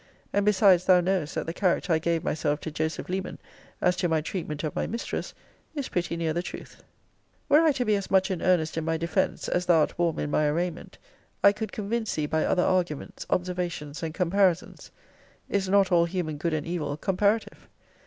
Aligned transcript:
And 0.33 0.47
besides, 0.47 0.85
thou 0.85 0.99
knowest 0.99 1.35
that 1.35 1.45
the 1.45 1.53
character 1.53 1.93
I 1.93 1.99
gave 1.99 2.23
myself 2.23 2.59
to 2.61 2.71
Joseph 2.71 3.07
Leman, 3.07 3.37
as 3.81 3.95
to 3.97 4.07
my 4.09 4.19
treatment 4.19 4.63
of 4.63 4.75
my 4.75 4.87
mistress, 4.87 5.35
is 5.75 5.89
pretty 5.89 6.17
near 6.17 6.33
the 6.33 6.41
truth.* 6.41 6.69
* 6.69 6.69
See 6.71 6.73
Vol. 6.73 6.79
III. 6.79 6.85
Letter 6.85 7.13
XLVIII. 7.13 7.45
Were 7.49 7.67
I 7.67 7.71
to 7.73 7.85
be 7.85 7.95
as 7.97 8.09
much 8.09 8.31
in 8.31 8.41
earnest 8.41 8.77
in 8.79 8.83
my 8.85 8.97
defence, 8.97 9.47
as 9.47 9.67
thou 9.67 9.81
art 9.81 9.99
warm 9.99 10.17
in 10.17 10.31
my 10.31 10.47
arraignment, 10.47 10.97
I 11.43 11.51
could 11.51 11.71
convince 11.71 12.15
thee, 12.15 12.25
by 12.25 12.43
other 12.43 12.63
arguments, 12.63 13.27
observations, 13.29 14.01
and 14.01 14.11
comparisons, 14.11 14.89
[Is 15.49 15.69
not 15.69 15.91
all 15.91 16.05
human 16.05 16.37
good 16.37 16.55
and 16.55 16.65
evil 16.65 16.97
comparative? 16.97 17.67